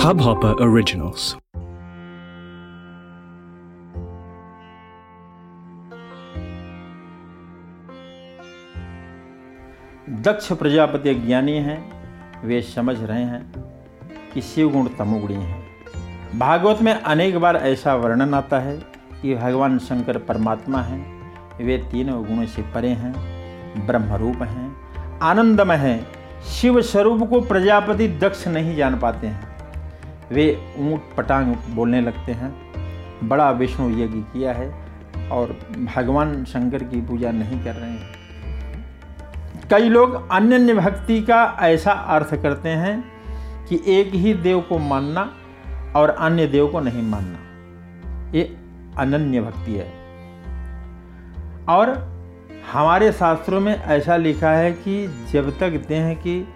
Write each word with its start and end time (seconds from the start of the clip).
Hubhopper 0.00 0.52
Originals. 0.52 1.34
दक्ष 10.10 10.52
प्रजापति 10.52 11.14
ज्ञानी 11.14 11.52
हैं। 11.52 11.92
वे 12.44 12.62
समझ 12.62 13.02
रहे 13.02 13.24
हैं 13.24 13.52
कि 14.34 14.40
शिवगुण 14.40 14.88
तमोगुणी 14.88 15.34
हैं। 15.34 15.66
भागवत 16.38 16.82
में 16.82 16.92
अनेक 16.92 17.38
बार 17.38 17.56
ऐसा 17.56 17.94
वर्णन 17.94 18.34
आता 18.34 18.58
है 18.58 18.76
कि 19.22 19.34
भगवान 19.34 19.78
शंकर 19.78 20.18
परमात्मा 20.18 20.78
हैं। 20.78 21.32
वे 21.64 21.78
तीनों 21.78 22.24
गुणों 22.24 22.46
से 22.46 22.62
परे 22.62 22.88
हैं, 22.88 23.12
ब्रह्मरूप 23.86 24.42
हैं, 24.42 24.76
आनंदमय 25.18 25.76
हैं। 25.76 26.06
शिव 26.42 26.82
स्वरूप 26.82 27.30
को 27.30 27.40
प्रजापति 27.40 28.08
दक्ष 28.08 28.48
नहीं 28.48 28.76
जान 28.76 28.98
पाते 28.98 29.26
हैं। 29.26 29.49
वे 30.32 30.74
ऊँट 30.78 31.00
पटांग 31.16 31.54
बोलने 31.70 32.00
लगते 32.00 32.32
हैं। 32.32 32.70
बड़ा 33.28 33.50
विष्णु 33.50 33.90
यज्ञ 33.90 34.18
किया 34.18 34.52
है 34.52 34.74
और 35.30 35.46
भगवान 35.96 36.44
शंकर 36.44 36.84
की 36.84 37.00
पूजा 37.00 37.30
नहीं 37.30 37.64
कर 37.64 37.74
रहे 37.74 37.90
हैं। 37.90 38.20
कई 39.70 39.88
लोग 39.88 40.30
अन्य 40.30 40.74
भक्ति 40.74 41.22
का 41.22 41.56
ऐसा 41.60 41.92
अर्थ 41.92 42.42
करते 42.42 42.68
हैं 42.68 43.04
कि 43.68 43.82
एक 43.86 44.14
ही 44.14 44.34
देव 44.34 44.60
को 44.60 44.78
मानना 44.78 45.34
और 45.96 46.10
अन्य 46.10 46.46
देव 46.46 46.68
को 46.68 46.80
नहीं 46.80 47.02
मानना। 47.02 47.38
ये 48.38 48.56
अनन्य 48.98 49.40
भक्ति 49.40 49.72
है। 49.74 49.92
और 51.68 52.10
हमारे 52.72 53.12
शास्त्रों 53.12 53.60
में 53.60 53.82
ऐसा 53.82 54.16
लिखा 54.16 54.50
है 54.50 54.72
कि 54.72 55.26
जब 55.32 55.58
तक 55.58 55.70
देह 55.70 56.14
की 56.14 56.48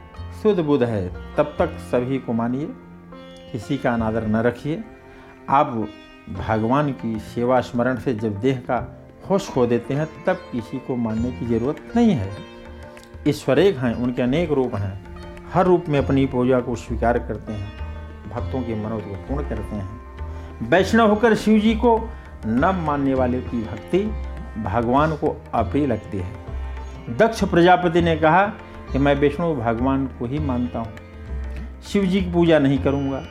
शुद्ध 0.43 0.61
बुद्ध 0.61 0.85
है, 0.85 1.35
तब 1.35 1.57
तक 1.59 1.67
सभी 1.67 2.19
को 2.19 2.33
मानिए। 2.33 2.69
किसी 3.55 3.77
का 3.79 3.93
अनादर 3.95 4.27
न 4.27 4.37
रखिए। 4.37 4.83
आप 5.49 5.67
भगवान 6.31 6.91
की 6.93 7.19
सेवा 7.19 7.61
स्मरण 7.61 7.97
से 7.97 8.15
जब 8.15 8.41
देह 8.41 8.57
का 8.57 9.07
होश 9.31 9.49
खो 9.49 9.67
देते 9.67 9.95
हैं, 9.95 10.07
तब 10.27 10.37
किसी 10.53 10.79
को 10.79 10.97
मानने 10.97 11.31
की 11.33 11.47
ज़रूरत 11.47 11.93
नहीं 11.97 12.11
है। 12.11 12.31
ईश्वर 13.29 13.59
एक 13.59 13.77
हैं, 13.77 13.95
उनके 13.95 14.23
अनेक 14.23 14.53
रूप 14.53 14.75
हैं। 14.75 15.07
हर 15.53 15.67
रूप 15.67 15.85
में 15.89 15.99
अपनी 15.99 16.27
पूजा 16.27 16.61
को 16.61 16.75
स्वीकार 16.77 17.19
करते 17.19 17.53
हैं, 17.53 17.73
भक्तों 18.31 18.63
के 18.63 18.75
मनोज 18.75 19.03
को 19.03 19.15
पूर्ण 19.15 19.49
करते 19.49 19.77
हैं। 19.77 20.69
वैष्णव 20.69 21.09
होकर 21.09 21.35
शिव 21.35 21.61
जी 21.61 21.75
को 21.75 22.11
न 22.47 22.75
मानने 22.87 23.15
वाले 23.15 23.41
की 23.41 23.63
भक्ति 23.63 23.99
भगवान 24.63 25.17
को 25.17 25.43
अप्रिय 25.55 25.87
लगती 25.87 26.19
है। 26.19 27.17
दक्ष 27.17 27.45
प्रजापति 27.45 28.03
ने 28.03 28.17
कहा 28.17 28.47
कि 28.93 28.99
मैं 28.99 29.15
विष्णु 29.15 29.55
भगवान 29.55 30.07
को 30.07 30.27
ही 30.27 30.39
मानता 30.39 30.79
हूँ। 30.79 30.93
शिव 31.83 32.05
जी 32.05 32.21
की 32.23 32.33
पूजा 32.33 32.59
नहीं 32.59 32.79
करूँगा। 32.79 33.23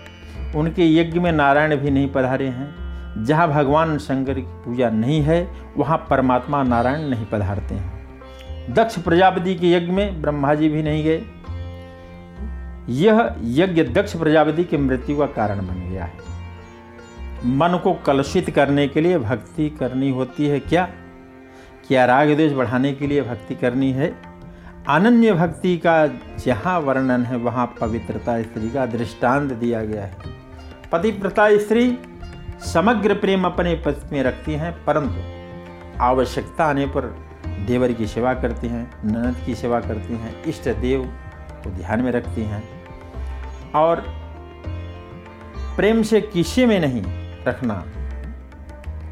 उनके 0.55 0.95
यज्ञ 0.95 1.19
में 1.19 1.31
नारायण 1.31 1.75
भी 1.75 1.91
नहीं 1.91 2.09
पधारे 2.09 2.47
हैं। 2.47 2.83
जहाँ 3.25 3.47
भगवान 3.47 3.97
शंकर 3.97 4.33
की 4.33 4.41
पूजा 4.41 4.89
नहीं 4.89 5.21
है, 5.21 5.47
वहाँ 5.77 6.07
परमात्मा 6.09 6.63
नारायण 6.63 7.09
नहीं 7.09 7.25
पधारते 7.25 7.75
हैं। 7.75 8.03
दक्ष 8.73 8.99
प्रजापति 8.99 9.55
के 9.55 9.71
यज्ञ 9.71 9.91
में 9.91 10.21
ब्रह्मा 10.21 10.53
जी 10.53 10.69
भी 10.69 10.83
नहीं 10.83 11.03
गए। 11.03 11.21
यह 12.89 13.35
यज्ञ 13.43 13.83
दक्ष 13.83 14.15
प्रजापति 14.15 14.63
की 14.63 14.77
मृत्यु 14.77 15.17
का 15.17 15.25
कारण 15.25 15.59
बन 15.59 15.89
गया 15.89 16.03
है। 16.03 16.33
मन 17.45 17.79
को 17.83 17.93
कलुषित 17.93 18.49
करने 18.49 18.87
के 18.87 19.01
लिए 19.01 19.17
भक्ति 19.17 19.69
करनी 19.69 20.09
होती 20.09 20.47
है 20.47 20.59
क्या? 20.59 20.89
क्या 21.87 22.05
राग 22.05 22.27
द्वेष 22.27 22.51
बढ़ाने 22.51 22.93
के 22.93 23.07
लिए 23.07 23.21
भक्ति 23.21 23.55
करनी 23.55 23.91
है? 23.91 24.15
अनन्य 24.89 25.33
भक्ति 25.33 25.77
का 25.77 26.07
जहाँ 26.37 26.79
वर्णन 26.79 27.23
है, 27.23 27.37
वहाँ 27.37 27.75
पवित्रता 27.81 28.41
स्त्री 28.41 28.69
का 28.69 28.85
दृष्टांत 28.85 29.51
दिया 29.51 29.85
गया 29.85 30.03
है। 30.03 30.42
पतिव्रता 30.93 31.57
स्त्री 31.57 31.97
समग्र 32.65 33.13
प्रेम 33.13 33.45
अपने 33.45 33.73
पति 33.75 34.15
में 34.15 34.23
रखती 34.23 34.53
हैं, 34.53 34.73
परंतु 34.85 36.03
आवश्यकता 36.03 36.65
आने 36.65 36.85
पर 36.85 37.05
देवर 37.67 37.93
की 37.93 38.07
सेवा 38.07 38.33
करती 38.33 38.67
हैं, 38.67 38.83
ननद 39.05 39.37
की 39.45 39.55
सेवा 39.55 39.79
करती 39.79 40.13
हैं, 40.13 40.43
इष्ट 40.43 40.69
देव 40.69 41.03
को 41.63 41.69
ध्यान 41.69 42.01
में 42.01 42.11
रखती 42.11 42.43
हैं। 42.43 42.63
और 43.75 44.03
प्रेम 45.75 46.03
से 46.03 46.21
किसी 46.21 46.65
में 46.65 46.79
नहीं 46.79 47.03
रखना, 47.47 47.83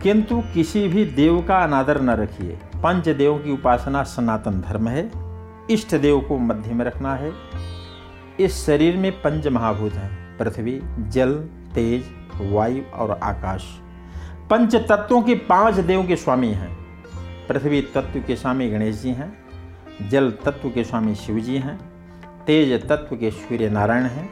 किंतु 0.03 0.42
किसी 0.53 0.88
भी 0.88 1.06
देव 1.06 1.42
का 1.42 1.58
अनादर 1.58 2.02
न 2.02 2.09
रखिए। 2.09 2.59
पंच 2.78 3.09
देव 3.09 3.38
की 3.38 3.52
उपासना 3.52 4.03
सनातन 4.03 4.62
धर्म 4.62 4.88
है, 4.88 5.12
इष्ट 5.72 5.96
देव 5.96 6.22
को 6.22 6.38
मध्य 6.38 6.74
में 6.74 6.86
रखना 6.86 7.16
है। 7.16 7.34
इस 8.40 8.66
शरीर 8.66 8.98
में 8.98 9.12
पंच 9.12 9.48
महाभूत 9.48 9.94
हैं। 9.94 10.21
पृथ्वी, 10.41 10.79
जल, 11.00 11.34
तेज, 11.75 12.06
वायु 12.41 12.84
और 12.94 13.12
आकाश। 13.24 13.63
पंच 14.50 14.75
तत्वों 14.75 15.22
के 15.22 15.35
पाँच 15.35 15.75
देव 15.75 16.07
के 16.07 16.16
स्वामी 16.16 16.47
हैं। 16.47 16.78
पृथ्वी 17.47 17.81
तत्व 17.81 18.19
के 18.19 18.35
स्वामी 18.35 18.69
गणेश 18.69 18.96
जी 18.96 19.09
हैं, 19.09 19.38
जल 20.09 20.31
तत्व 20.31 20.69
के 20.69 20.84
स्वामी 20.84 21.16
शिव 21.16 21.40
जी 21.40 21.57
हैं, 21.57 21.80
तेज 22.46 22.88
तत्व 22.88 23.16
के 23.16 23.31
सूर्य 23.31 23.69
नारायण 23.69 24.03
हैं, 24.03 24.30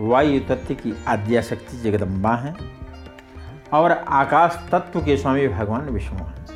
वायु 0.00 0.40
तत्व 0.40 0.74
की 0.74 1.04
आद्याशक्ति 1.08 1.76
जगदम्बा 1.76 2.34
हैं, 2.36 2.56
और 3.72 3.92
आकाश 3.92 4.68
तत्व 4.72 5.00
के 5.00 5.16
स्वामी 5.16 5.48
भगवान 5.48 5.88
विष्णु 5.88 6.18
हैं। 6.18 6.46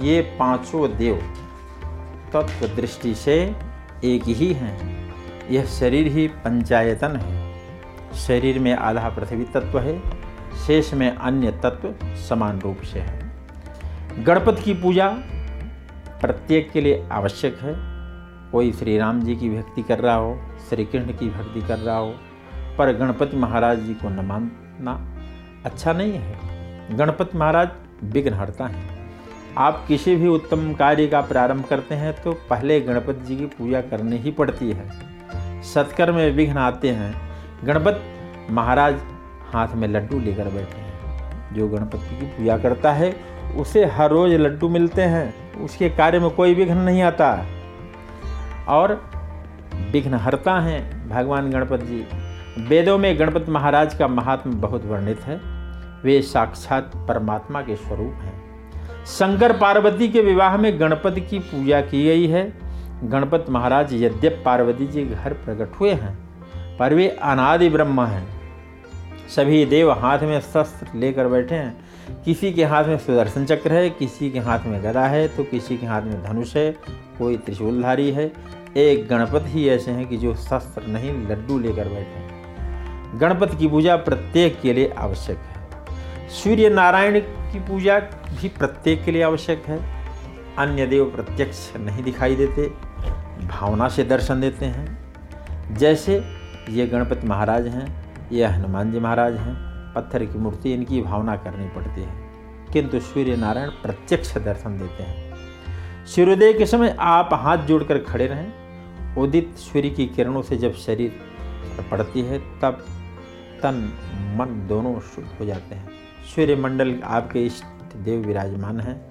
ये 0.00 0.20
पाँचों 0.20 0.96
देव 0.96 1.16
तत्व 2.32 2.66
दृष्टि 2.68 3.14
से 3.14 3.56
एक 4.04 4.22
ही 4.24 4.52
हैं। 4.52 5.00
यह 5.50 5.64
शरीर 5.64 6.06
ही 6.06 6.28
पंचायतन 6.28 7.16
है। 7.16 7.39
शरीर 8.16 8.58
में 8.58 8.72
आधा 8.74 9.08
पृथ्वी 9.08 9.44
तत्व 9.44 9.78
है, 9.78 10.00
शेष 10.66 10.92
में 10.94 11.10
अन्य 11.10 11.50
तत्व 11.64 12.06
समान 12.28 12.60
रूप 12.60 12.82
से 12.82 13.00
है। 13.00 14.24
गणपति 14.24 14.62
की 14.62 14.74
पूजा 14.74 15.08
प्रत्येक 16.20 16.70
के 16.70 16.80
लिए 16.80 17.06
आवश्यक 17.12 17.58
है। 17.58 17.74
कोई 18.52 18.72
श्री 18.72 18.98
राम 18.98 19.20
जी 19.20 19.36
की 19.36 19.48
भक्ति 19.48 19.82
कर 19.82 19.98
रहा 19.98 20.14
हो, 20.14 20.38
श्री 20.68 20.84
कृष्ण 20.84 21.12
की 21.12 21.28
भक्ति 21.28 21.60
कर 21.60 21.78
रहा 21.78 21.96
हो, 21.96 22.14
पर 22.78 22.92
गणपति 22.92 23.36
महाराज 23.36 23.78
जी 23.78 23.94
को 23.94 24.08
न 24.08 24.24
मानना 24.26 24.94
अच्छा 25.64 25.92
नहीं 25.92 26.12
है। 26.12 26.96
गणपति 26.96 27.38
महाराज 27.38 27.68
विघ्न 28.04 28.34
हरता 28.34 28.66
है। 28.66 28.98
आप 29.58 29.84
किसी 29.88 30.16
भी 30.16 30.26
उत्तम 30.26 30.72
कार्य 30.74 31.06
का 31.06 31.20
प्रारंभ 31.20 31.64
करते 31.64 31.94
हैं 31.94 32.12
तो 32.22 32.32
पहले 32.50 32.80
गणपति 32.80 33.24
जी 33.26 33.36
की 33.36 33.46
पूजा 33.46 33.80
करनी 33.80 34.16
ही 34.16 34.30
पड़ती 34.30 34.72
है। 34.72 35.62
सत्कर्म 35.64 36.14
में 36.14 36.30
विघ्न 36.30 36.56
आते 36.58 36.90
हैं 36.90 37.29
गणपति 37.64 38.00
महाराज 38.52 38.94
हाथ 39.52 39.68
में 39.74 39.88
लड्डू 39.88 40.20
लेकर 40.20 40.44
बैठे 40.44 40.80
हैं। 40.80 40.90
जो 41.54 41.68
गणपति 41.68 42.16
की 42.16 42.26
पूजा 42.26 42.58
करता 42.58 42.92
है, 42.92 43.16
उसे 43.56 43.84
हर 43.84 44.10
रोज 44.10 44.32
लड्डू 44.32 44.68
मिलते 44.68 45.02
हैं। 45.02 45.52
उसके 45.60 45.88
कार्य 45.88 46.18
में 46.18 46.30
कोई 46.30 46.54
विघ्न 46.54 46.76
नहीं 46.76 47.02
आता। 47.02 47.46
और 48.68 49.10
विघ्न 49.90 50.14
हरता 50.14 50.60
है 50.60 51.08
भगवान 51.08 51.50
गणपति 51.50 51.86
जी। 51.86 52.06
वेदों 52.62 52.98
में 52.98 53.18
गणपति 53.18 53.50
महाराज 53.50 53.94
का 53.94 54.08
महात्म 54.08 54.50
बहुत 54.60 54.84
वर्णित 54.84 55.20
है। 55.20 55.40
वे 56.04 56.22
साक्षात 56.22 56.92
परमात्मा 56.96 57.62
के 57.62 57.76
स्वरूप 57.76 58.12
हैं। 58.12 58.42
शंकर 59.06 59.52
पार्वती 59.52 60.08
के 60.08 60.20
विवाह 60.20 60.56
में 60.56 60.80
गणपति 60.80 61.20
की 61.20 61.38
पूजा 61.38 61.80
की 61.80 62.04
गई 62.04 62.26
है। 62.26 62.52
गणपत 63.04 63.46
महाराज 63.50 63.92
यद्यप 63.92 64.42
पार्वती 64.44 64.86
जी 64.86 65.04
घर 65.04 65.32
प्रकट 65.32 65.80
हुए 65.80 65.92
हैं 65.92 66.29
पर 66.80 66.94
वे 66.94 67.08
अनादि 67.08 67.68
ब्रह्म 67.68 68.04
हैं। 68.06 68.26
सभी 69.28 69.64
देव 69.66 69.90
हाथ 69.90 70.18
में 70.18 70.40
शस्त्र 70.40 70.86
लेकर 70.94 71.28
बैठे 71.28 71.54
हैं। 71.54 72.22
किसी 72.24 72.52
के 72.52 72.64
हाथ 72.64 72.84
में 72.84 72.98
सुदर्शन 72.98 73.44
चक्र 73.44 73.72
है, 73.72 73.90
किसी 73.90 74.30
के 74.30 74.38
हाथ 74.38 74.60
में 74.66 74.82
गदा 74.84 75.06
है 75.06 75.28
तो 75.28 75.44
किसी 75.44 75.76
के 75.76 75.86
हाथ 75.86 76.02
में 76.02 76.22
धनुष 76.22 76.56
है, 76.56 76.70
कोई 77.18 77.36
त्रिशूलधारी 77.36 78.10
है। 78.10 78.32
एक 78.76 79.06
गणपति 79.08 79.50
ही 79.50 79.68
ऐसे 79.68 79.90
हैं 79.90 80.06
कि 80.06 80.16
जो 80.16 80.34
शस्त्र 80.34 80.86
नहीं, 80.86 81.12
लड्डू 81.26 81.58
लेकर 81.58 81.88
बैठे 81.88 82.18
हैं। 82.18 83.20
गणपति 83.20 83.56
की 83.56 83.68
पूजा 83.68 83.96
प्रत्येक 83.96 84.60
के 84.60 84.72
लिए 84.72 84.92
आवश्यक 84.98 85.38
है। 85.38 86.28
सूर्य 86.28 86.68
नारायण 86.68 87.20
की 87.20 87.60
पूजा 87.60 87.98
भी 88.30 88.48
प्रत्येक 88.48 89.04
के 89.04 89.12
लिए 89.12 89.22
आवश्यक 89.22 89.64
है। 89.66 89.78
अन्य 90.58 90.86
देव 90.86 91.04
प्रत्यक्ष 91.04 91.76
नहीं 91.76 92.02
दिखाई 92.02 92.36
देते, 92.36 92.66
भावना 93.46 93.88
से 93.88 94.04
दर्शन 94.04 94.40
देते 94.40 94.64
हैं। 94.64 95.74
जैसे 95.74 96.39
ये 96.68 96.86
गणपति 96.86 97.26
महाराज 97.26 97.66
हैं, 97.66 98.14
ये 98.32 98.44
हनुमान 98.44 98.92
जी 98.92 99.00
महाराज 99.00 99.36
हैं, 99.36 99.54
पत्थर 99.94 100.24
की 100.24 100.38
मूर्ति 100.38 100.72
इनकी 100.72 101.02
भावना 101.02 101.36
करनी 101.36 101.68
पड़ती 101.68 102.02
है। 102.02 102.30
किंतु 102.72 103.00
सूर्य 103.00 103.36
नारायण 103.36 103.68
प्रत्यक्ष 103.68 104.38
दर्शन 104.38 104.78
देते 104.78 105.02
हैं। 105.02 105.34
सूर्योदय 106.06 106.52
के 106.52 106.66
समय 106.66 106.96
आप 107.00 107.28
हाथ 107.32 107.58
जोड़कर 107.58 107.98
खड़े 107.98 108.26
रहें। 108.26 108.52
उदित 109.16 109.54
सूर्य 109.56 109.90
की 109.90 110.06
किरणों 110.06 110.42
से 110.42 110.56
जब 110.56 110.74
शरीर 110.74 111.12
पड़ती 111.90 112.20
है, 112.20 112.38
तब 112.38 112.72
तन, 113.62 113.92
मन 114.38 114.66
दोनों 114.68 115.00
शुद्ध 115.00 115.28
हो 115.40 115.44
जाते 115.44 115.74
हैं। 115.74 115.88
सूर्य 116.34 116.56
मंडल 116.56 117.00
आपके 117.04 117.46
इष्ट 117.46 117.64
देव 117.96 118.26
विराजमान 118.26 118.80
हैं। 118.80 119.10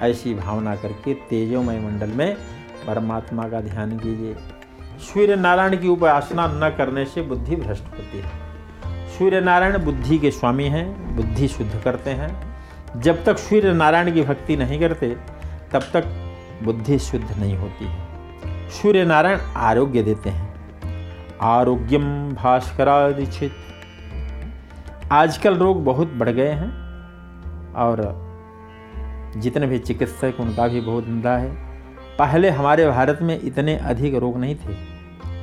ऐसी 0.00 0.34
भावना 0.34 0.76
करके 0.76 1.14
तेजोमय 1.14 1.80
मंडल 1.80 2.10
में 2.10 2.36
परमात्मा 2.86 3.48
का 3.48 3.60
ध्यान 3.60 3.98
कीजिए। 3.98 4.36
सूर्य 5.00 5.36
नारायण 5.36 5.76
की 5.76 5.88
उपासना 5.88 6.46
न 6.46 6.74
करने 6.78 7.04
से 7.04 7.22
बुद्धि 7.22 7.56
भ्रष्ट 7.56 7.84
होती 7.84 8.18
है। 8.18 8.50
सूर्य 9.08 9.40
नारायण 9.40 9.78
बुद्धि 9.78 10.18
के 10.18 10.30
स्वामी 10.30 10.64
हैं, 10.64 11.16
बुद्धि 11.16 11.48
शुद्ध 11.48 11.80
करते 11.84 12.10
हैं। 12.10 12.56
जब 13.00 13.24
तक 13.24 13.38
सूर्य 13.38 13.72
नारायण 13.72 14.12
की 14.12 14.22
भक्ति 14.22 14.56
नहीं 14.56 14.80
करते, 14.80 15.16
तब 15.72 15.80
तक 15.80 16.04
बुद्धि 16.62 16.98
शुद्ध 16.98 17.38
नहीं 17.38 17.56
होती 17.56 17.84
है। 17.84 18.08
सूर्य 18.68 19.04
नारायण 19.04 19.38
आरोग्य 19.56 20.02
देते 20.02 20.30
हैं। 20.30 20.54
आरोग्यम 21.42 22.32
भास्करादिचित 22.34 23.52
आजकल 25.12 25.56
रोग 25.56 25.84
बहुत 25.84 26.12
बढ़ 26.12 26.28
गए 26.28 26.48
हैं 26.48 26.70
और 27.72 28.30
जितने 29.36 29.66
भी 29.66 29.78
चिकित्सक, 29.78 30.34
उनका 30.40 30.68
भी 30.68 30.80
बहुत 30.80 31.04
धंधा 31.04 31.36
है। 31.36 31.70
पहले 32.18 32.50
हमारे 32.50 32.88
भारत 32.88 33.18
में 33.22 33.40
इतने 33.42 33.76
अधिक 33.76 34.14
रोग 34.14 34.38
नहीं 34.38 34.54
थे। 34.54 34.89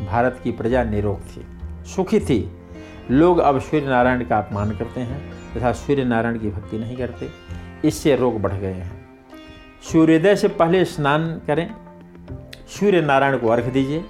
भारत 0.06 0.40
की 0.44 0.52
प्रजा 0.52 0.84
निरोग 0.84 1.20
थी, 1.22 1.46
सुखी 1.86 2.20
थी। 2.20 2.40
लोग 3.12 3.38
अब 3.38 3.60
सूर्य 3.60 3.88
नारायण 3.88 4.26
का 4.26 4.38
अपमान 4.38 4.72
करते 4.72 5.02
हैं 5.02 5.20
तथा 5.54 5.72
सूर्य 5.72 6.04
नारायण 6.04 6.40
की 6.40 6.50
भक्ति 6.50 6.78
नहीं 6.78 6.98
करते। 6.98 7.30
इससे 7.88 8.16
रोग 8.16 8.42
बढ़ 8.42 8.54
गए 8.54 8.74
हैं। 8.74 8.92
सूर्योदय 9.84 10.36
से 10.36 10.48
पहले 10.48 10.86
स्नान 10.86 11.42
करें। 11.48 11.70
सूर्य 12.68 13.02
नारायण 13.02 13.38
को 13.38 13.48
अर्घ 13.48 13.64
दीजिए। 13.64 14.04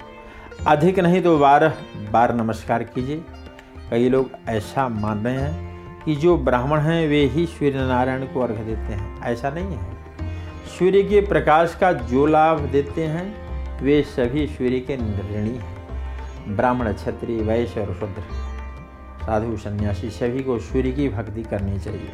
अधिक 0.66 0.98
नहीं 0.98 1.22
तो 1.22 1.38
बारह 1.38 1.74
बार 2.10 2.34
नमस्कार 2.34 2.82
कीजिए। 2.82 3.22
कई 3.90 4.08
लोग 4.08 4.30
ऐसा 4.48 4.88
मान 4.88 5.24
रहे 5.24 5.34
हैं 5.34 5.78
कि 6.04 6.16
जो 6.16 6.36
ब्राह्मण 6.38 6.78
हैं, 6.78 7.08
वे 7.08 7.24
ही 7.24 7.46
सूर्य 7.46 7.78
नारायण 7.78 8.24
को 8.24 8.40
अर्घ 8.40 8.56
देते 8.56 8.94
हैं। 8.94 9.22
ऐसा 9.22 9.50
नहीं 9.50 9.76
है। 9.76 9.96
सूर्य 10.78 11.02
के 11.02 11.20
प्रकाश 11.20 11.76
का 11.80 11.92
जो 11.92 12.26
लाभ 12.26 12.60
देते 12.60 13.04
हैं, 13.04 13.48
वे 13.82 14.02
सभी 14.02 14.46
सूर्य 14.46 14.80
के 14.80 14.96
ऋणी 14.96 15.50
हैं। 15.50 15.77
ब्राह्मण, 16.48 16.92
क्षत्रिय, 16.92 17.42
वैश्य 17.42 17.80
और 17.80 17.94
शुद्र। 17.94 18.22
साधु, 19.22 19.56
सन्यासी, 19.56 20.10
सभी 20.10 20.42
को 20.42 20.58
सूर्य 20.58 20.92
की 20.92 21.08
भक्ति 21.08 21.42
करनी 21.42 21.78
चाहिए। 21.78 22.12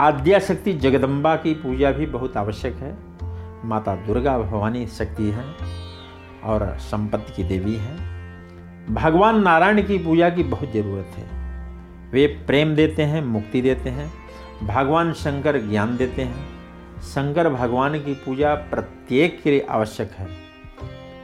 आद्याशक्ति 0.00 0.72
जगदम्बा 0.72 1.36
की 1.36 1.54
पूजा 1.54 1.92
भी 1.92 2.06
बहुत 2.06 2.36
आवश्यक 2.36 2.74
है। 2.74 2.98
माता 3.64 3.94
दुर्गा 3.96 4.38
भवानी 4.38 4.86
शक्ति 4.86 5.24
है 5.24 5.44
और 6.44 6.76
संपत्ति 6.78 7.32
की 7.32 7.48
देवी 7.48 7.76
हैं। 7.76 8.18
भगवान 8.94 9.42
नारायण 9.42 9.82
की 9.82 9.98
पूजा 9.98 10.30
की 10.30 10.42
बहुत 10.42 10.72
ज़रूरत 10.72 11.18
है। 11.18 11.28
वे 12.12 12.26
प्रेम 12.26 12.74
देते 12.74 13.02
हैं, 13.02 13.22
मुक्ति 13.22 13.62
देते 13.62 13.90
हैं। 13.90 14.12
भगवान 14.62 15.12
शंकर 15.12 15.60
ज्ञान 15.60 15.96
देते 15.96 16.22
हैं। 16.22 16.48
शंकर 17.02 17.48
भगवान 17.48 17.98
की 17.98 18.14
पूजा 18.14 18.54
प्रत्येक 18.54 19.42
के 19.42 19.50
लिए 19.50 19.66
आवश्यक 19.70 20.10
है। 20.10 20.47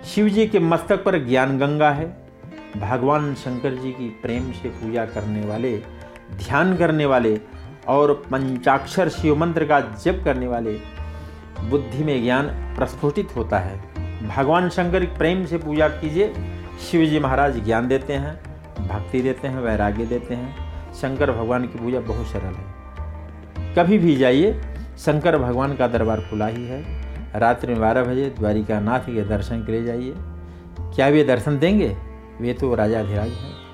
शिव 0.04 0.28
जी 0.28 0.46
के 0.46 0.58
मस्तक 0.58 1.04
पर 1.04 1.24
ज्ञान 1.24 1.58
गंगा 1.58 1.90
है। 1.90 2.16
भगवान 2.76 3.34
शंकर 3.34 3.74
जी 3.74 3.92
की 3.92 4.18
प्रेम 4.22 4.52
से 4.52 4.68
पूजा 4.68 5.04
करने 5.04 5.46
वाले, 5.46 5.76
ध्यान 6.36 6.76
करने 6.76 7.06
वाले 7.06 7.40
और 7.88 8.14
पंचाक्षर 8.30 9.08
शिव 9.08 9.36
मंत्र 9.36 9.64
का 9.64 9.80
जप 9.80 10.22
करने 10.24 10.46
वाले, 10.46 10.72
बुद्धि 11.60 12.04
में 12.04 12.22
ज्ञान 12.22 12.46
प्रस्फुटित 12.46 13.28
होता 13.36 13.58
है। 13.58 13.78
भगवान 14.28 14.68
शंकर 14.68 15.04
प्रेम 15.04 15.46
से 15.46 15.58
पूजा 15.58 15.88
कीजिए। 15.88 16.34
शिव 16.90 17.06
जी 17.06 17.18
महाराज 17.18 17.64
ज्ञान 17.64 17.88
देते 17.88 18.12
हैं, 18.12 18.40
भक्ति 18.88 19.20
देते 19.20 19.48
हैं, 19.48 19.60
वैराग्य 19.60 20.06
देते 20.06 20.34
हैं। 20.34 20.56
शंकर 20.94 21.30
भगवान 21.30 21.62
की 21.62 21.78
पूजा 21.78 22.00
बहुत 22.00 22.26
सरल 22.26 22.54
है। 22.54 22.74
कभी 23.74 23.98
भी 23.98 24.16
जाइए, 24.16 24.62
शंकर 24.98 25.38
भगवान 25.38 25.74
का 25.74 25.88
दरबार 25.88 26.20
खुला 26.20 26.46
ही 26.46 26.66
है। 26.66 27.03
रात्रि 27.36 27.72
में 27.72 27.80
बारह 27.80 28.04
बजे 28.04 28.34
द्वारिका 28.38 28.80
नाथ 28.80 29.00
के 29.00 29.24
दर्शन 29.24 29.64
के 29.64 29.72
लिए 29.72 29.84
जाइए। 29.84 30.14
क्या 30.80 31.08
वे 31.08 31.24
दर्शन 31.24 31.58
देंगे? 31.58 31.96
वे 32.40 32.52
तो 32.52 32.74
राजा 32.74 33.02
धीराज 33.02 33.28
हैं। 33.28 33.64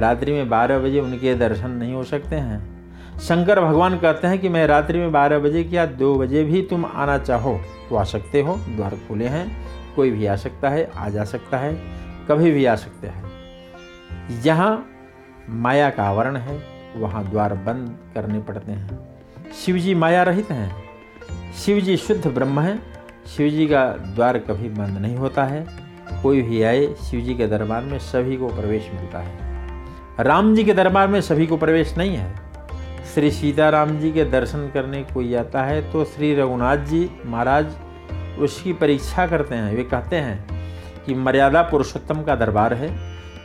रात्रि 0.00 0.32
में 0.32 0.48
बारह 0.48 0.78
बजे 0.78 1.00
उनके 1.00 1.34
दर्शन 1.34 1.70
नहीं 1.70 1.94
हो 1.94 2.04
सकते 2.04 2.36
हैं। 2.36 2.72
शंकर 3.18 3.60
भगवान 3.60 3.98
कहते 3.98 4.26
हैं 4.26 4.38
कि 4.38 4.48
मैं 4.48 4.66
रात्रि 4.66 4.98
में 4.98 5.12
बारह 5.12 5.38
बजे 5.38 5.60
या 5.60 5.86
दो 5.86 6.18
बजे 6.18 6.44
भी 6.44 6.62
तुम 6.62 6.86
आना 6.86 7.18
चाहो? 7.18 7.60
तो 7.90 7.96
आ 7.96 8.04
सकते 8.04 8.40
हो, 8.40 8.54
द्वार 8.54 8.94
खुले 9.08 9.26
हैं। 9.26 9.66
कोई 9.96 10.10
भी 10.10 10.26
आ 10.26 10.36
सकता 10.36 10.68
है, 10.68 10.90
आ 10.96 11.08
जा 11.08 11.24
सकता 11.24 11.58
है, 11.58 11.82
कभी 12.28 12.50
भी 12.50 12.64
आ 12.64 12.74
सकते 12.74 13.06
हैं। 13.06 13.24
यहाँ 14.44 14.86
माया 15.48 15.90
का 15.90 16.04
आवरण 16.04 16.36
है, 16.36 16.62
वहाँ 16.96 17.30
द्वार 17.30 17.54
बंद 17.54 17.96
करने 18.14 18.40
पड़ते 18.40 18.72
हैं। 18.72 19.00
शिवजी 19.52 19.94
माया 19.94 20.22
रहित 20.22 20.50
हैं। 20.50 20.76
शिवजी 21.52 21.96
शुद्ध 21.96 22.26
ब्रह्म 22.26 22.60
हैं। 22.60 22.91
शिव 23.26 23.48
जी 23.48 23.66
का 23.66 23.84
द्वार 23.88 24.38
कभी 24.38 24.68
बंद 24.68 24.98
नहीं 24.98 25.16
होता 25.16 25.44
है। 25.44 25.66
कोई 26.22 26.42
भी 26.42 26.62
आए 26.62 26.86
शिव 27.02 27.20
जी 27.20 27.34
के 27.34 27.46
दरबार 27.46 27.82
में 27.82 27.98
सभी 27.98 28.36
को 28.36 28.48
प्रवेश 28.48 28.90
मिलता 28.94 29.18
है। 29.18 29.50
राम 30.20 30.54
जी 30.54 30.64
के 30.64 30.74
दरबार 30.74 31.08
में 31.08 31.20
सभी 31.20 31.46
को 31.46 31.56
प्रवेश 31.56 31.96
नहीं 31.98 32.16
है। 32.16 32.34
श्री 33.14 33.30
सीताराम 33.30 33.98
जी 33.98 34.12
के 34.12 34.24
दर्शन 34.24 34.68
करने 34.74 35.02
कोई 35.02 35.34
आता 35.34 35.62
है 35.62 35.92
तो 35.92 36.04
श्री 36.04 36.34
रघुनाथ 36.34 36.76
जी 36.76 37.10
महाराज 37.26 37.74
उसकी 38.38 38.72
परीक्षा 38.72 39.26
करते 39.26 39.54
हैं। 39.54 39.74
वे 39.76 39.82
कहते 39.82 40.16
हैं 40.16 40.44
कि 41.06 41.14
मर्यादा 41.14 41.62
पुरुषोत्तम 41.62 42.22
का 42.22 42.36
दरबार 42.36 42.74
है। 42.74 42.88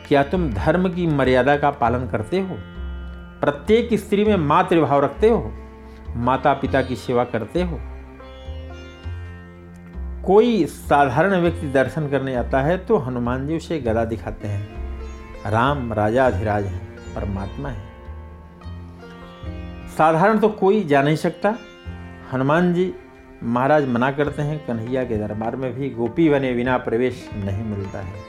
क्या 0.08 0.22
तुम 0.22 0.50
धर्म 0.50 0.88
की 0.88 1.06
मर्यादा 1.06 1.56
का 1.56 1.70
पालन 1.70 2.08
करते 2.08 2.40
हो? 2.40 2.56
प्रत्येक 3.40 3.94
स्त्री 3.94 4.24
में 4.24 4.36
मातृभाव 4.36 5.04
रखते 5.04 5.28
हो? 5.28 5.52
माता 6.16 6.52
पिता 6.52 6.82
की 6.82 6.96
सेवा 6.96 7.24
करते 7.24 7.62
हो? 7.62 7.80
कोई 10.28 10.64
साधारण 10.66 11.34
व्यक्ति 11.34 11.66
दर्शन 11.66 12.08
करने 12.08 12.34
आता 12.34 12.60
है 12.60 12.76
तो 12.78 12.96
हनुमान 12.96 13.46
जी 13.46 13.56
उसे 13.56 13.78
गदा 13.78 14.04
दिखाते 14.04 14.48
हैं। 14.48 15.50
राम 15.50 15.92
राजा 15.92 16.26
अधिराज 16.26 16.64
हैं, 16.64 16.86
परमात्मा 17.14 17.68
है। 17.68 17.86
साधारण 19.88 20.38
तो 20.38 20.48
कोई 20.48 20.84
जा 20.84 21.02
नहीं 21.02 21.16
सकता। 21.16 21.54
हनुमान 22.32 22.74
जी 22.74 22.92
महाराज 23.42 23.88
मना 23.88 24.10
करते 24.12 24.42
हैं, 24.42 24.66
कन्हैया 24.66 25.04
के 25.04 25.16
दरबार 25.16 25.56
में 25.56 25.72
भी 25.74 25.90
गोपी 25.90 26.28
बने 26.28 26.52
बिना 26.52 26.76
प्रवेश 26.78 27.28
नहीं 27.34 27.64
मिलता 27.64 27.98
है। 27.98 28.20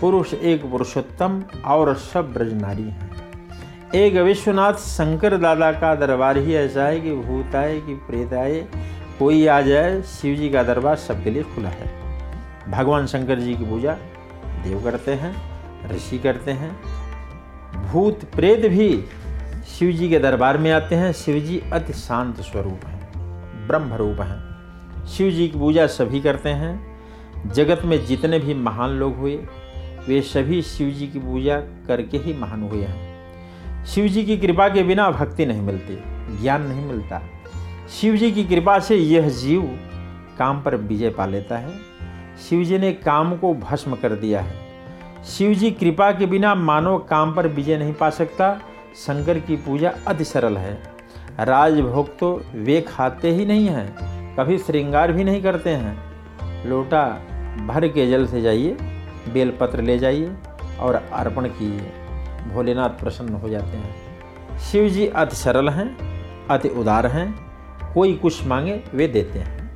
पुरुष 0.00 0.34
एक 0.34 0.70
पुरुषोत्तम 0.70 1.42
और 1.66 1.94
सब 1.94 2.32
ब्रज 2.32 2.52
नारी 2.52 2.82
हैं। 2.82 3.10
एक 3.94 4.14
विश्वनाथ 4.14 4.72
शंकर 4.72 5.36
दादा 5.36 5.72
का 5.72 5.94
दरबार 5.94 6.36
ही 6.36 6.54
ऐसा 6.54 6.84
है 6.84 7.00
कि 7.00 7.14
भूत 7.14 7.54
आए 7.54 7.80
कि 7.80 7.94
प्रेत 7.94 8.32
आए 8.32 8.66
कोई 9.18 9.46
आ 9.46 9.60
जाए 9.60 10.02
शिव 10.02 10.36
जी 10.36 10.48
का 10.50 10.62
दरबार 10.62 10.96
सबके 10.96 11.30
लिए 11.30 11.42
खुला 11.42 11.68
है। 11.68 11.92
भगवान 12.70 13.06
शंकर 13.06 13.40
जी 13.40 13.56
की 13.56 13.64
पूजा 13.64 13.92
देव 14.64 14.82
करते 14.84 15.14
हैं, 15.14 15.34
ऋषि 15.90 16.18
करते 16.18 16.50
हैं। 16.52 16.76
भूत 17.86 18.24
प्रेत 18.24 18.66
भी 18.66 19.04
शिव 19.68 19.92
जी 19.92 20.08
के 20.08 20.18
दरबार 20.18 20.58
में 20.58 20.70
आते 20.72 20.94
हैं। 20.94 21.12
शिव 21.12 21.40
जी 21.40 21.62
अति 21.72 21.92
शांत 21.92 22.40
स्वरूप 22.40 22.86
हैं, 22.86 23.12
ब्रह्म 23.68 23.92
रूप 23.92 24.20
हैं। 24.20 25.06
शिव 25.06 25.30
जी 25.30 25.48
की 25.48 25.58
पूजा 25.58 25.86
सभी 25.86 26.20
करते 26.20 26.48
हैं। 26.48 26.96
जगत 27.52 27.82
में 27.84 28.06
जितने 28.06 28.38
भी 28.38 28.54
महान 28.54 28.90
लोग 28.90 29.16
हुए, 29.16 29.36
वे 30.08 30.20
सभी 30.20 30.62
शिव 30.62 30.90
जी 30.90 31.06
की 31.06 31.18
पूजा 31.18 31.60
करके 31.60 32.18
ही 32.18 32.34
महान 32.40 32.62
हुए 32.62 32.84
हैं। 32.84 33.84
शिव 33.86 34.08
जी 34.08 34.24
की 34.24 34.36
कृपा 34.36 34.68
के 34.68 34.82
बिना 34.82 35.10
भक्ति 35.10 35.46
नहीं 35.46 35.62
मिलती, 35.62 36.02
ज्ञान 36.42 36.62
नहीं 36.62 36.84
मिलता। 36.86 37.22
शिव 37.88 38.16
जी 38.16 38.32
की 38.32 38.44
कृपा 38.44 38.78
से 38.78 38.96
यह 38.96 39.28
जीव 39.28 39.62
काम 40.38 40.62
पर 40.62 40.76
विजय 40.76 41.10
पा 41.10 41.26
लेता 41.26 41.58
है। 41.58 41.78
शिव 42.48 42.64
जी 42.64 42.78
ने 42.78 42.92
काम 42.92 43.36
को 43.36 43.54
भस्म 43.54 43.96
कर 43.96 44.12
दिया 44.12 44.40
है। 44.40 44.54
शिव 45.24 45.54
जी 45.54 45.70
कृपा 45.70 46.10
के 46.12 46.26
बिना 46.26 46.54
मानव 46.54 46.98
काम 46.98 47.34
पर 47.34 47.46
विजय 47.48 47.78
नहीं 47.78 47.92
पा 47.94 48.10
सकता। 48.10 48.60
शंकर 48.96 49.38
की 49.38 49.56
पूजा 49.56 49.92
अति 50.06 50.24
सरल 50.24 50.56
है। 50.56 50.74
राजभोग 51.40 52.18
तो 52.18 52.42
वे 52.54 52.80
खाते 52.80 53.30
ही 53.30 53.46
नहीं 53.46 53.68
हैं, 53.68 54.36
कभी 54.36 54.58
श्रृंगार 54.58 55.12
भी 55.12 55.24
नहीं 55.24 55.42
करते 55.42 55.70
हैं। 55.70 56.68
लोटा 56.68 57.06
भर 57.66 57.88
के 57.88 58.10
जल 58.10 58.26
से 58.26 58.42
जाइए, 58.42 58.76
बेलपत्र 59.32 59.82
ले 59.82 59.98
जाइए 59.98 60.36
और 60.80 60.94
अर्पण 60.94 61.46
कीजिए। 61.46 62.52
भोलेनाथ 62.52 62.90
प्रसन्न 62.90 63.34
हो 63.34 63.48
जाते 63.48 63.76
हैं। 63.76 64.58
शिव 64.58 64.88
जी 64.88 65.06
अति 65.06 65.36
सरल 65.36 65.68
हैं, 65.68 65.88
अति 66.46 66.68
उदार 66.68 67.06
हैं 67.06 67.45
कोई 67.96 68.14
कुछ 68.14 68.46
मांगे, 68.46 68.82
वे 68.94 69.08
देते 69.08 69.38
हैं। 69.38 69.70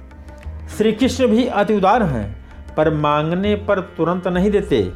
श्री 0.68 0.92
कृष्ण 0.92 1.26
भी 1.26 1.46
अति 1.46 1.74
उदार 1.74 2.02
हैं, 2.02 2.36
पर 2.76 2.94
मांगने 2.94 3.54
पर 3.54 3.80
तुरंत 3.80 4.28
नहीं 4.28 4.50
देते। 4.50 4.92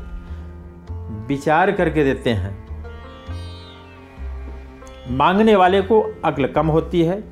विचार 1.27 1.73
करके 1.73 2.05
देते 2.05 2.31
हैं। 2.31 2.67
मांगने 5.11 5.57
वाले 5.57 5.83
को 5.83 6.15
अक्ल 6.25 6.47
कम 6.47 6.67
होती 6.67 7.03
है, 7.03 7.25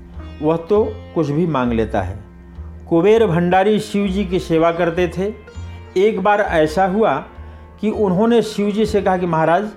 वह 0.42 0.56
तो 0.56 0.94
कुछ 1.14 1.28
भी 1.28 1.46
मांग 1.46 1.72
लेता 1.72 2.02
है। 2.02 2.24
कुबेर 2.88 3.26
भंडारी 3.26 3.78
शिव 3.78 4.08
जी 4.08 4.24
की 4.24 4.38
सेवा 4.38 4.72
करते 4.72 5.08
थे। 5.08 5.34
एक 6.00 6.20
बार 6.20 6.40
ऐसा 6.40 6.86
हुआ 6.86 7.14
कि 7.80 7.90
उन्होंने 7.90 8.42
शिव 8.42 8.70
जी 8.70 8.86
से 8.86 9.02
कहा 9.02 9.16
कि, 9.16 9.26
महाराज, 9.26 9.68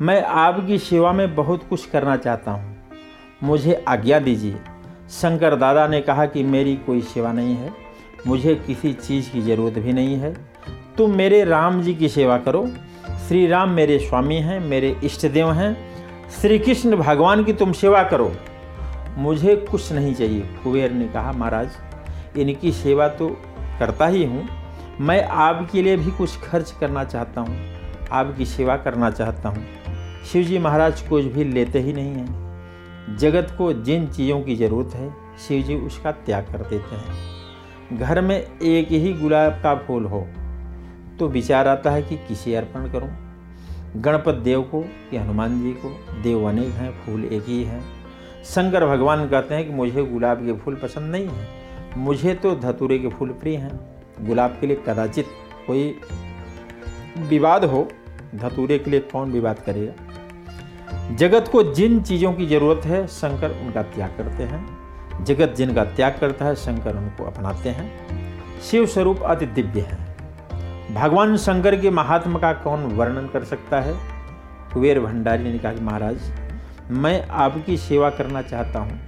मैं 0.00 0.22
आपकी 0.22 0.78
सेवा 0.78 1.12
में 1.12 1.34
बहुत 1.34 1.64
कुछ 1.70 1.86
करना 1.86 2.16
चाहता 2.16 2.50
हूँ। 2.50 2.76
मुझे 3.42 3.84
आज्ञा 3.88 4.18
दीजिए। 4.18 4.56
शंकर 5.12 5.54
दादा 5.56 5.86
ने 5.86 6.00
कहा 6.00 6.26
कि 6.26 6.42
मेरी 6.42 6.74
कोई 6.76 7.00
सेवा 7.04 7.32
नहीं 7.32 7.54
है, 7.56 7.72
मुझे 8.26 8.54
किसी 8.56 8.92
चीज़ 8.92 9.30
की 9.30 9.42
ज़रूरत 9.42 9.78
भी 9.78 9.92
नहीं 9.92 10.16
है। 10.16 10.34
तुम 10.98 11.14
मेरे 11.16 11.42
राम 11.44 11.80
जी 11.82 11.94
की 11.94 12.08
सेवा 12.08 12.38
करो। 12.38 12.66
श्री 13.28 13.46
राम 13.46 13.70
मेरे 13.70 13.98
स्वामी 13.98 14.36
हैं, 14.36 14.58
मेरे 14.60 14.96
इष्ट 15.04 15.26
देव 15.26 15.52
हैं। 15.52 15.76
श्री 16.40 16.58
कृष्ण 16.58 16.96
भगवान 16.96 17.44
की 17.44 17.52
तुम 17.52 17.72
सेवा 17.72 18.02
करो। 18.02 18.32
मुझे 19.18 19.56
कुछ 19.70 19.92
नहीं 19.92 20.14
चाहिए, 20.14 20.40
कुबेर 20.64 20.92
ने 20.92 21.08
कहा, 21.08 21.32
महाराज, 21.32 21.70
इनकी 22.38 22.72
सेवा 22.72 23.08
तो 23.08 23.28
करता 23.78 24.06
ही 24.06 24.24
हूँ। 24.24 24.48
मैं 25.00 25.22
आपके 25.24 25.82
लिए 25.82 25.96
भी 25.96 26.10
कुछ 26.10 26.38
खर्च 26.40 26.74
करना 26.80 27.04
चाहता 27.04 27.40
हूँ, 27.40 27.56
आपकी 28.12 28.46
सेवा 28.46 28.76
करना 28.76 29.10
चाहता 29.10 29.48
हूँ। 29.48 29.66
शिव 30.32 30.44
जी 30.44 30.58
महाराज 30.58 31.00
कुछ 31.00 31.24
भी 31.24 31.44
लेते 31.44 31.80
ही 31.80 31.92
नहीं 31.92 32.14
हैं। 32.14 32.41
जगत 33.10 33.54
को 33.58 33.72
जिन 33.72 34.06
चीज़ों 34.06 34.40
की 34.40 34.56
ज़रूरत 34.56 34.94
है, 34.94 35.10
शिव 35.38 35.62
जी 35.62 35.74
उसका 35.76 36.12
त्याग 36.12 36.44
कर 36.44 36.58
देते 36.60 36.96
हैं। 36.96 37.98
घर 37.98 38.20
में 38.20 38.36
एक 38.60 38.88
ही 38.88 39.12
गुलाब 39.12 39.52
का 39.52 39.74
फूल 39.76 40.04
हो 40.04 40.26
तो 41.18 41.28
विचार 41.28 41.68
आता 41.68 41.90
है 41.90 42.02
कि 42.02 42.16
किसे 42.16 42.54
अर्पण 42.56 42.90
करूँ? 42.92 43.10
गणपत 43.96 44.34
देव 44.34 44.62
को 44.62 44.84
या 45.14 45.22
हनुमान 45.22 45.60
जी 45.62 45.72
को? 45.72 45.88
देव 46.22 46.48
अनेक 46.48 46.68
हैं, 46.68 46.90
फूल 46.92 47.24
एक 47.24 47.44
ही 47.46 47.62
है। 47.64 47.80
शंकर 48.44 48.86
भगवान 48.86 49.28
कहते 49.28 49.54
हैं 49.54 49.66
कि 49.66 49.72
मुझे 49.72 50.04
गुलाब 50.04 50.46
के 50.46 50.52
फूल 50.52 50.74
पसंद 50.74 51.12
नहीं 51.12 51.28
है। 51.28 51.48
मुझे 51.96 52.34
तो 52.34 52.54
धतूरे 52.56 52.98
के 52.98 53.08
फूल 53.08 53.28
प्रिय 53.30 53.56
हैं। 53.56 53.80
गुलाब 54.20 54.56
के 54.60 54.66
लिए 54.66 54.76
कदाचित 54.88 55.26
कोई 55.66 56.00
विवाद 57.18 57.64
हो, 57.64 57.88
धतूरे 58.34 58.78
के 58.78 58.90
लिए 58.90 59.00
कौन 59.00 59.32
विवाद 59.32 59.58
करेगा? 59.58 59.92
जगत 61.16 61.48
को 61.52 61.62
जिन 61.62 62.00
चीज़ों 62.02 62.32
की 62.32 62.46
ज़रूरत 62.46 62.86
है, 62.86 63.06
शंकर 63.06 63.50
उनका 63.50 63.82
त्याग 63.82 64.10
करते 64.10 64.42
हैं। 64.42 64.82
जगत 65.24 65.54
जिनका 65.56 65.84
त्याग 65.84 66.16
करता 66.20 66.44
है, 66.44 66.54
शंकर 66.54 66.96
उनको 66.96 67.24
अपनाते 67.24 67.68
हैं। 67.68 68.12
शिव 68.62 68.86
स्वरूप 68.86 69.22
अति 69.22 69.46
दिव्य 69.46 69.80
है। 69.80 70.12
भगवान 70.94 71.36
शंकर 71.36 71.80
के 71.80 71.90
महात्मा 71.90 72.38
का 72.38 72.52
कौन 72.52 72.84
वर्णन 72.84 73.26
कर 73.26 73.44
सकता 73.44 73.80
है? 73.80 73.94
कुबेर 74.74 75.00
भंडारी 75.00 75.44
ने 75.44 75.58
कहा 75.58 75.72
कि 75.72 75.80
महाराज, 75.80 76.16
मैं 76.90 77.28
आपकी 77.28 77.76
सेवा 77.76 78.10
करना 78.10 78.42
चाहता 78.42 78.78
हूँ। 78.78 79.00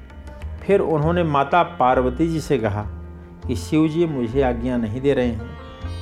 फिर 0.67 0.81
उन्होंने 0.81 1.23
माता 1.23 1.63
पार्वती 1.63 2.29
जी 2.29 2.41
से 2.41 2.59
कहा 2.59 2.83
कि 3.47 3.57
शिव 3.57 3.89
जी 3.89 4.07
मुझे 4.07 4.43
आज्ञा 4.43 4.77
नहीं 4.77 5.01
दे 5.01 5.15
रहे 5.15 5.27
हैं। 5.27 5.59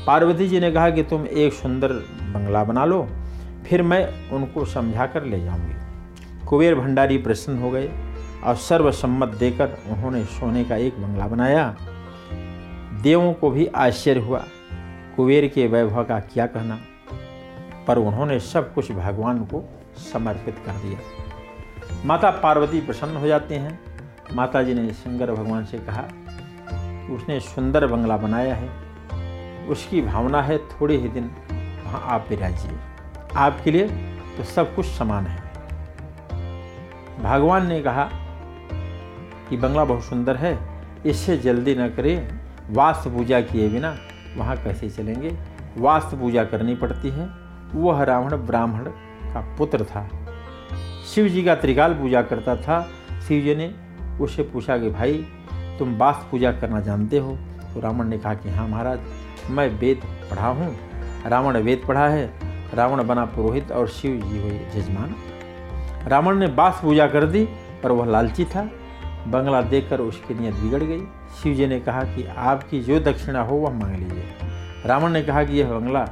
पार्वती 0.07 0.49
जी 0.49 0.61
ने 0.61 0.73
कहा 0.73 0.91
कि 0.91 1.03
तुम 1.03 1.27
एक 1.27 1.53
सुंदर 1.53 1.89
बंगला 2.23 2.65
बना 2.65 2.85
लो। 2.85 3.09
फिर 3.67 3.83
मैं 3.83 4.31
उनको 4.31 4.65
समझा 4.65 5.07
कर 5.07 5.25
ले 5.25 5.41
जाऊँगी। 5.41 6.47
कुबेर 6.47 6.75
भंडारी 6.75 7.19
प्रसन्न 7.19 7.59
हो 7.59 7.71
गए 7.71 7.91
और 8.45 8.57
सर्वसम्मत 8.57 9.29
देकर 9.29 9.77
उन्होंने 9.89 10.25
सोने 10.25 10.65
का 10.65 10.77
एक 10.77 11.01
बंगला 11.01 11.27
बनाया। 11.27 11.77
देवों 13.03 13.33
को 13.33 13.51
भी 13.51 13.67
आश्चर्य 13.67 14.21
हुआ 14.21 14.45
कुबेर 15.17 15.47
के 15.49 15.67
वैभव 15.67 16.05
का 16.05 16.19
क्या 16.21 16.47
कहना, 16.47 16.79
पर 17.87 17.99
उन्होंने 17.99 18.39
सब 18.41 18.73
कुछ 18.75 18.93
भगवान 18.93 19.45
को 19.45 19.65
समर्पित 20.13 20.59
कर 20.67 20.73
दिया। 20.73 20.99
माता 22.05 22.31
पार्वती 22.31 22.81
प्रसन्न 22.81 23.17
हो 23.17 23.27
जाते 23.27 23.55
हैं। 23.55 23.79
माता 24.35 24.63
जी 24.63 24.75
ने 24.75 24.93
शंकर 24.93 25.33
भगवान 25.33 25.65
से 25.65 25.79
कहा, 25.79 26.03
उसने 27.15 27.41
सुंदर 27.41 27.87
बंगला 27.87 28.17
बनाया 28.17 28.55
है। 28.55 29.67
उसकी 29.69 30.01
भावना 30.03 30.43
है 30.43 30.59
थोड़े 30.71 30.97
ही 30.97 31.09
दिन 31.09 31.31
वहाँ 31.85 32.03
आप 32.07 32.27
विराजिए। 32.31 32.79
आपके 33.37 33.71
लिए 33.71 33.89
तो 34.37 34.45
सब 34.45 34.75
कुछ 34.75 34.87
समान 34.87 35.27
है। 35.27 35.53
भगवान 37.23 37.67
ने 37.67 37.83
कहा 37.83 38.11
कि 39.51 39.57
बंगला 39.57 39.85
बहुत 39.85 40.05
सुंदर 40.05 40.37
है 40.37 40.59
इससे 41.07 41.37
जल्दी 41.37 41.75
न 41.75 41.89
करें। 41.89 42.41
वास्तु 42.71 43.11
पूजा 43.11 43.41
किए 43.41 43.69
बिना 43.69 43.97
वहाँ 44.37 44.57
कैसे 44.57 44.91
चलेंगे? 44.91 45.39
वास्तु 45.79 46.17
पूजा 46.17 46.45
करनी 46.45 46.75
पड़ती 46.75 47.11
है। 47.11 47.31
वह 47.75 48.03
रावण 48.03 48.37
ब्राह्मण 48.37 48.85
का 49.35 49.55
पुत्र 49.59 49.85
था। 49.85 50.09
शिव 51.15 51.29
जी 51.29 51.45
का 51.45 51.55
त्रिकाल 51.55 51.95
पूजा 51.95 52.23
करता 52.23 52.57
था। 52.57 52.89
शिव 53.29 53.45
जी 53.45 53.55
ने 53.55 53.75
उससे 54.21 54.43
पूछा 54.43 54.79
कि, 54.79 54.91
भाई, 54.91 55.27
तुम 55.79 55.97
वास्तु 55.97 56.31
पूजा 56.31 56.53
करना 56.53 56.81
जानते 56.81 57.19
हो? 57.19 57.39
तो 57.75 57.81
रावण 57.81 58.05
ने 58.05 58.19
कहा 58.19 58.35
कि 58.35 58.51
हाँ 58.51 58.69
महाराज, 58.69 59.01
मैं 59.51 59.69
वेद 59.69 60.03
पढ़ा 60.31 60.49
हूँ। 60.49 60.77
रावण 61.27 61.57
वेद 61.57 61.83
पढ़ा 61.89 62.09
है। 62.09 62.52
रावण 62.75 63.07
बना 63.07 63.25
पुरोहित 63.25 63.73
और 63.73 63.89
शिव 63.89 64.21
जी 64.21 64.41
हुए 64.41 64.59
जजमान 64.75 65.15
रावण 66.09 66.39
ने 66.39 66.47
बास 66.47 66.81
पूजा 66.83 67.07
कर 67.07 67.27
दी 67.27 67.45
पर 67.83 67.91
वह 67.91 68.07
लालची 68.07 68.45
था। 68.45 68.71
बंगला 69.29 69.63
देखकर 69.63 70.01
उसकी 70.01 70.35
नीयत 70.35 70.55
बिगड़ 70.55 70.83
गई। 70.83 71.01
शिव 71.43 71.55
जी 71.55 71.67
ने 71.67 71.81
कहा 71.81 72.03
कि 72.05 72.27
आपकी 72.37 72.81
जो 72.81 73.01
दक्षिणा 73.01 73.43
हो 73.43 73.57
वह 73.57 73.71
मांग 73.71 73.97
लीजिए। 73.97 74.25
रावण 74.87 75.11
ने 75.11 75.23
कहा 75.23 75.45
कि 75.45 75.61
यह 75.61 75.69
बंगला 75.69 76.09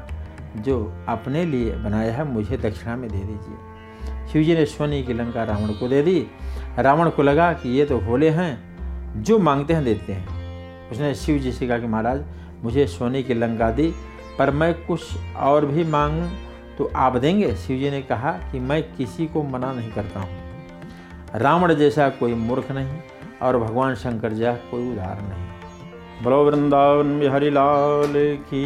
जो 0.56 1.04
अपने 1.08 1.44
लिए 1.44 1.76
बनाया 1.76 2.12
है, 2.12 2.24
मुझे 2.24 2.56
दक्षिणा 2.56 2.96
में 2.96 3.10
दे 3.10 3.18
दीजिए। 3.18 4.26
शिव 4.28 4.42
जी 4.42 4.54
ने 4.54 4.66
सोने 4.66 5.02
की 5.02 5.12
लंका 5.12 5.44
रावण 5.44 5.68
को 5.68 5.88
दे 5.88 6.02
दी। 6.02 6.26
रावण 6.78 7.10
को 7.10 7.22
लगा 7.22 7.52
कि 7.52 7.68
ये 7.68 7.84
तो 7.84 7.98
भोले 7.98 8.30
हैं, 8.30 9.22
जो 9.22 9.38
मांगते 9.38 9.74
हैं 9.74 9.84
देते 9.84 10.12
हैं। 10.12 10.90
उसने 10.90 11.14
शिव 11.14 11.38
जी 11.38 11.52
से 11.52 11.68
कहा 11.68 11.78
कि 11.78 11.86
महाराज, 11.86 12.24
मुझे 12.64 12.86
सोने 12.86 13.22
की 13.22 13.34
लंका 13.34 13.70
दी, 13.70 13.94
पर 14.38 14.50
मैं 14.50 14.86
कुछ 14.86 15.02
और 15.36 15.66
भी 15.66 15.84
मांगूं। 15.84 16.49
तो 16.80 16.90
आप 16.96 17.16
देंगे। 17.16 17.54
शिव 17.56 17.78
जी 17.78 17.90
ने 17.90 18.00
कहा 18.02 18.30
कि 18.52 18.58
मैं 18.58 18.82
किसी 18.96 19.26
को 19.26 19.42
मना 19.42 19.72
नहीं 19.72 19.90
करता 19.92 20.20
हूँ। 20.20 21.40
रावण 21.40 21.74
जैसा 21.74 22.08
कोई 22.08 22.34
मूर्ख 22.34 22.70
नहीं 22.70 23.00
और 23.42 23.58
भगवान 23.58 23.94
शंकर 23.94 24.32
जैसा 24.32 24.70
कोई 24.70 24.92
उदाहरण 24.92 25.28
नहीं। 25.28 26.24
बोलो, 26.24 26.44
वृंदावन 26.44 27.18
बिहारी 27.20 27.50
लाल 27.50 28.14
की 28.48 28.64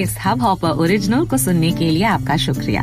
इस 0.00 0.16
हब 0.26 0.42
हॉपर 0.42 0.68
ओरिजिनल 0.68 1.26
को 1.26 1.36
सुनने 1.36 1.70
के 1.72 1.90
लिए 1.90 2.04
आपका 2.04 2.36
शुक्रिया। 2.36 2.82